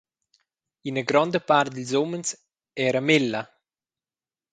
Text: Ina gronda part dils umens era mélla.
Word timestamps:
Ina 0.87 1.03
gronda 1.09 1.39
part 1.49 1.71
dils 1.75 1.93
umens 2.03 2.29
era 2.87 2.99
mélla. 3.07 3.41